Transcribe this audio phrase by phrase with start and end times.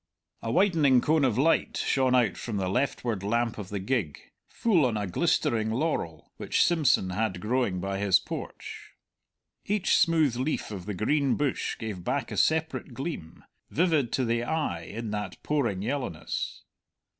[0.41, 4.83] A widening cone of light shone out from the leftward lamp of the gig, full
[4.87, 8.93] on a glistering laurel, which Simpson had growing by his porch.
[9.63, 14.41] Each smooth leaf of the green bush gave back a separate gleam, vivid to the
[14.43, 16.63] eye in that pouring yellowness.